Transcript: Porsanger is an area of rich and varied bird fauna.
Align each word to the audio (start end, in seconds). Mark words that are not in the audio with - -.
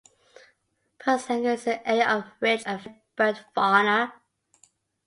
Porsanger 0.99 1.53
is 1.53 1.67
an 1.67 1.79
area 1.85 2.09
of 2.09 2.25
rich 2.39 2.63
and 2.65 2.81
varied 2.81 2.95
bird 3.15 3.45
fauna. 3.53 4.11